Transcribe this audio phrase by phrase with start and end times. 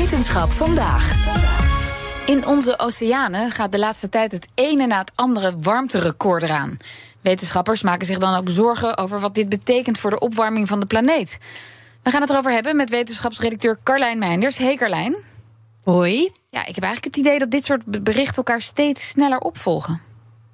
[0.00, 1.28] Wetenschap vandaag.
[2.26, 6.76] In onze oceanen gaat de laatste tijd het ene na het andere warmterecord eraan.
[7.20, 10.86] Wetenschappers maken zich dan ook zorgen over wat dit betekent voor de opwarming van de
[10.86, 11.38] planeet.
[12.02, 14.58] We gaan het erover hebben met wetenschapsredacteur Carlijn Meinders.
[14.58, 15.16] Hey Carlijn.
[15.84, 16.32] Hoi.
[16.50, 20.09] Ja, ik heb eigenlijk het idee dat dit soort berichten elkaar steeds sneller opvolgen.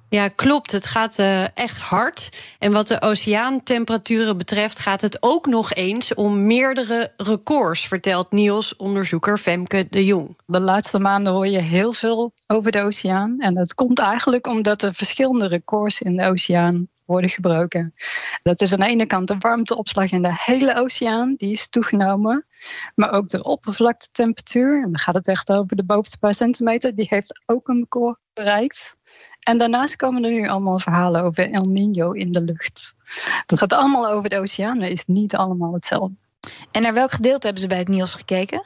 [0.09, 0.71] Ja, klopt.
[0.71, 2.29] Het gaat uh, echt hard.
[2.59, 8.75] En wat de oceaantemperaturen betreft, gaat het ook nog eens om meerdere records, vertelt Niels
[8.75, 10.37] onderzoeker Femke de Jong.
[10.45, 13.39] De laatste maanden hoor je heel veel over de oceaan.
[13.39, 17.93] En dat komt eigenlijk omdat er verschillende records in de oceaan worden gebroken.
[18.43, 22.45] Dat is aan de ene kant de warmteopslag in de hele oceaan, die is toegenomen.
[22.95, 27.07] Maar ook de oppervlaktetemperatuur, en dan gaat het echt over de bovenste paar centimeter, die
[27.09, 28.95] heeft ook een record bereikt.
[29.39, 32.95] En daarnaast komen er nu allemaal verhalen over El Nino in de lucht.
[33.45, 36.15] Dat gaat allemaal over de oceaan, maar is niet allemaal hetzelfde.
[36.71, 38.63] En naar welk gedeelte hebben ze bij het nieuws gekeken?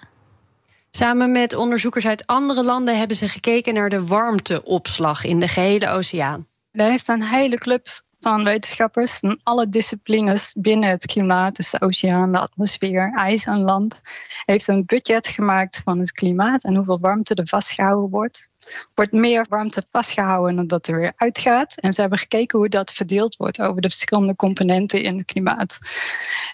[0.91, 5.90] Samen met onderzoekers uit andere landen hebben ze gekeken naar de warmteopslag in de gehele
[5.90, 6.48] oceaan.
[6.71, 7.88] Daar heeft een hele club
[8.21, 13.59] van wetenschappers van alle disciplines binnen het klimaat, dus de oceaan, de atmosfeer, ijs en
[13.59, 14.01] land,
[14.45, 18.49] heeft een budget gemaakt van het klimaat en hoeveel warmte er vastgehouden wordt.
[18.95, 21.75] Wordt meer warmte vastgehouden dan dat er weer uitgaat.
[21.75, 25.79] En ze hebben gekeken hoe dat verdeeld wordt over de verschillende componenten in het klimaat.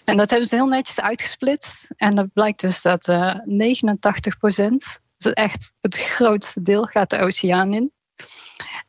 [0.04, 1.90] En dat hebben ze heel netjes uitgesplitst.
[1.96, 7.18] En dat blijkt dus dat uh, 89 procent, dus echt het grootste deel, gaat de
[7.18, 7.92] oceaan in.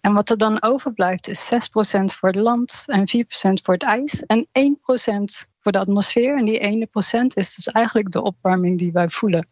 [0.01, 1.57] En wat er dan overblijft is 6%
[2.03, 6.37] voor het land en 4% voor het ijs en 1% voor de atmosfeer.
[6.37, 9.47] En die ene procent is dus eigenlijk de opwarming die wij voelen.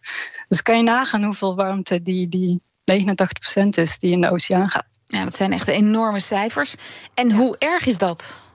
[0.47, 2.61] Dus kan je nagaan hoeveel warmte die, die
[2.91, 4.99] 89% is die in de oceaan gaat.
[5.05, 6.75] Ja, dat zijn echt enorme cijfers.
[7.13, 8.51] En hoe erg is dat?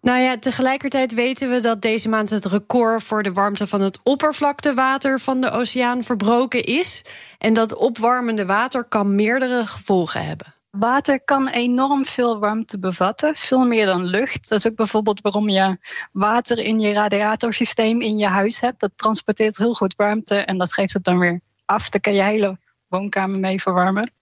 [0.00, 4.00] Nou ja, tegelijkertijd weten we dat deze maand het record voor de warmte van het
[4.02, 7.04] oppervlaktewater van de oceaan verbroken is.
[7.38, 10.54] En dat opwarmende water kan meerdere gevolgen hebben.
[10.70, 14.48] Water kan enorm veel warmte bevatten, veel meer dan lucht.
[14.48, 15.78] Dat is ook bijvoorbeeld waarom je
[16.12, 18.80] water in je radiatorsysteem in je huis hebt.
[18.80, 21.88] Dat transporteert heel goed warmte en dat geeft het dan weer af.
[21.88, 22.58] Daar kan je hele
[22.88, 24.12] woonkamer mee verwarmen.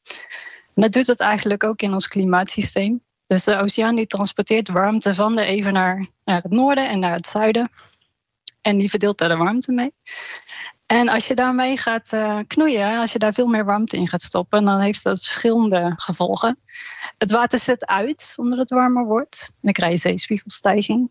[0.75, 3.06] En dat doet het eigenlijk ook in ons klimaatsysteem.
[3.26, 7.26] Dus de oceaan die transporteert warmte van de evenaar naar het noorden en naar het
[7.26, 7.70] zuiden.
[8.62, 9.92] En die verdeelt daar de warmte mee.
[10.87, 14.22] En als je daarmee gaat uh, knoeien, als je daar veel meer warmte in gaat
[14.22, 16.59] stoppen, dan heeft dat verschillende gevolgen.
[17.19, 19.53] Het water zet uit omdat het warmer wordt.
[19.60, 21.10] Dan krijg je zeespiegelstijging.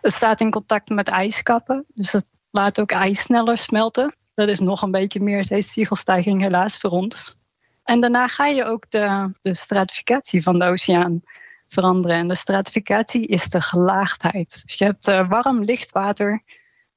[0.00, 4.16] Het staat in contact met ijskappen, dus het laat ook ijs sneller smelten.
[4.34, 7.36] Dat is nog een beetje meer zeespiegelstijging helaas voor ons.
[7.84, 11.22] En daarna ga je ook de, de stratificatie van de oceaan
[11.66, 12.16] veranderen.
[12.16, 14.62] En de stratificatie is de gelaagdheid.
[14.66, 16.42] Dus je hebt uh, warm, licht water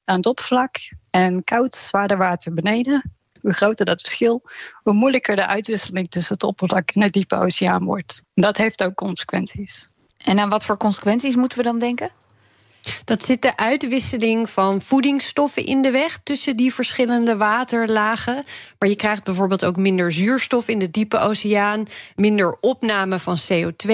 [0.04, 0.76] aan het oppervlak
[1.10, 3.14] en koud, zwaarder water beneden.
[3.40, 4.42] Hoe groter dat verschil,
[4.82, 8.22] hoe moeilijker de uitwisseling tussen het oppervlak en het diepe oceaan wordt.
[8.34, 9.90] Dat heeft ook consequenties.
[10.24, 12.10] En aan wat voor consequenties moeten we dan denken?
[13.06, 18.44] Dat zit de uitwisseling van voedingsstoffen in de weg tussen die verschillende waterlagen.
[18.78, 21.84] Maar je krijgt bijvoorbeeld ook minder zuurstof in de diepe oceaan,
[22.16, 23.90] minder opname van CO2.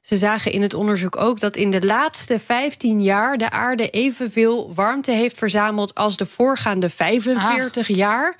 [0.00, 4.74] Ze zagen in het onderzoek ook dat in de laatste 15 jaar de aarde evenveel
[4.74, 8.36] warmte heeft verzameld als de voorgaande 45 jaar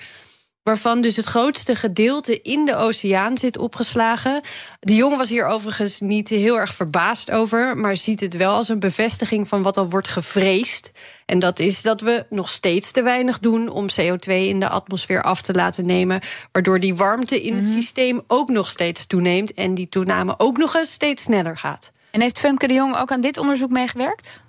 [0.62, 4.41] waarvan dus het grootste gedeelte in de oceaan zit opgeslagen.
[4.81, 8.69] De jongen was hier overigens niet heel erg verbaasd over, maar ziet het wel als
[8.69, 10.91] een bevestiging van wat al wordt gevreesd.
[11.26, 15.22] En dat is dat we nog steeds te weinig doen om CO2 in de atmosfeer
[15.22, 16.20] af te laten nemen,
[16.53, 17.72] waardoor die warmte in het mhm.
[17.72, 21.93] systeem ook nog steeds toeneemt en die toename ook nog eens steeds sneller gaat.
[22.10, 24.43] En heeft Femke de Jong ook aan dit onderzoek meegewerkt?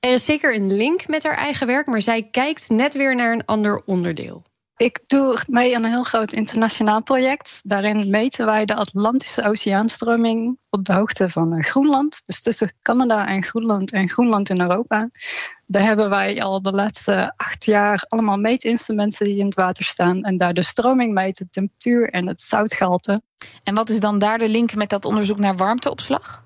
[0.00, 3.32] Er is zeker een link met haar eigen werk, maar zij kijkt net weer naar
[3.32, 4.42] een ander onderdeel.
[4.76, 7.60] Ik doe mee aan een heel groot internationaal project.
[7.64, 12.22] Daarin meten wij de Atlantische Oceaanstroming op de hoogte van eh, Groenland.
[12.24, 15.10] Dus tussen Canada en Groenland en Groenland in Europa.
[15.66, 20.22] Daar hebben wij al de laatste acht jaar allemaal meetinstrumenten die in het water staan.
[20.22, 23.22] En daar de stroming meten, de temperatuur en het zoutgehalte.
[23.62, 26.44] En wat is dan daar de link met dat onderzoek naar warmteopslag?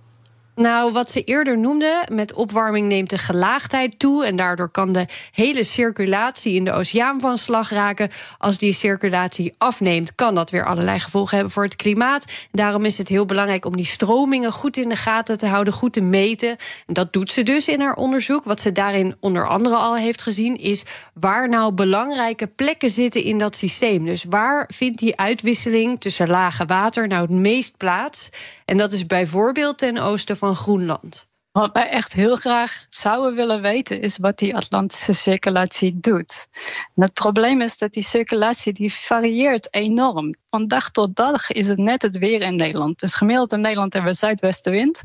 [0.57, 4.27] Nou, wat ze eerder noemde, met opwarming neemt de gelaagdheid toe.
[4.27, 8.11] En daardoor kan de hele circulatie in de oceaan van slag raken.
[8.39, 12.25] Als die circulatie afneemt, kan dat weer allerlei gevolgen hebben voor het klimaat.
[12.53, 15.93] Daarom is het heel belangrijk om die stromingen goed in de gaten te houden, goed
[15.93, 16.57] te meten.
[16.87, 18.45] En dat doet ze dus in haar onderzoek.
[18.45, 23.39] Wat ze daarin onder andere al heeft gezien, is waar nou belangrijke plekken zitten in
[23.39, 24.05] dat systeem.
[24.05, 28.29] Dus waar vindt die uitwisseling tussen lage water nou het meest plaats?
[28.65, 31.27] En dat is bijvoorbeeld ten oosten van Groenland.
[31.53, 36.49] Wat wij echt heel graag zouden willen weten is wat die Atlantische circulatie doet.
[36.95, 40.35] Het probleem is dat die circulatie die varieert enorm.
[40.47, 43.01] Van dag tot dag is het net het weer in Nederland.
[43.01, 45.03] Dus gemiddeld in Nederland hebben we zuidwestenwind.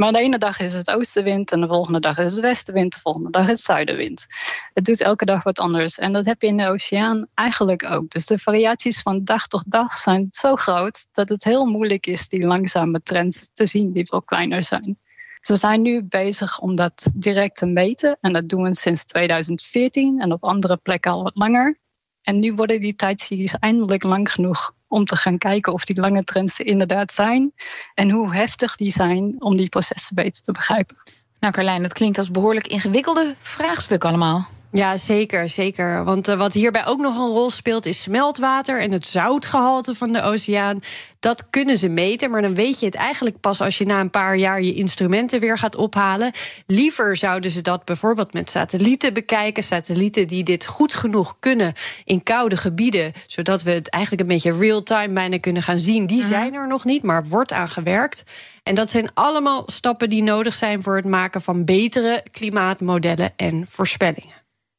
[0.00, 3.00] Maar de ene dag is het oostenwind en de volgende dag is het westenwind, de
[3.00, 4.26] volgende dag is het zuidenwind.
[4.74, 5.98] Het doet elke dag wat anders.
[5.98, 8.10] En dat heb je in de oceaan eigenlijk ook.
[8.10, 12.28] Dus de variaties van dag tot dag zijn zo groot dat het heel moeilijk is
[12.28, 14.98] die langzame trends te zien die veel kleiner zijn.
[15.40, 18.18] Dus we zijn nu bezig om dat direct te meten.
[18.20, 21.78] En dat doen we sinds 2014 en op andere plekken al wat langer.
[22.22, 26.24] En nu worden die tijdseries eindelijk lang genoeg om te gaan kijken of die lange
[26.24, 27.52] trends er inderdaad zijn.
[27.94, 30.96] En hoe heftig die zijn om die processen beter te begrijpen.
[31.40, 34.48] Nou, Carlijn, dat klinkt als behoorlijk ingewikkelde vraagstuk allemaal.
[34.72, 36.04] Ja, zeker, zeker.
[36.04, 40.12] Want uh, wat hierbij ook nog een rol speelt, is smeltwater en het zoutgehalte van
[40.12, 40.80] de oceaan.
[41.20, 44.10] Dat kunnen ze meten, maar dan weet je het eigenlijk pas als je na een
[44.10, 46.32] paar jaar je instrumenten weer gaat ophalen.
[46.66, 49.62] Liever zouden ze dat bijvoorbeeld met satellieten bekijken.
[49.62, 51.72] Satellieten die dit goed genoeg kunnen
[52.04, 56.06] in koude gebieden, zodat we het eigenlijk een beetje real-time bijna kunnen gaan zien.
[56.06, 58.24] Die zijn er nog niet, maar wordt aan gewerkt.
[58.62, 63.66] En dat zijn allemaal stappen die nodig zijn voor het maken van betere klimaatmodellen en
[63.70, 64.39] voorspellingen.